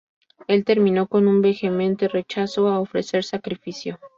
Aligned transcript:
El 0.47 0.65
terminó 0.65 1.05
con 1.05 1.27
un 1.27 1.43
vehemente 1.43 2.07
rechazo 2.07 2.69
a 2.69 2.79
ofrecer 2.79 3.23
sacrificio. 3.23 3.99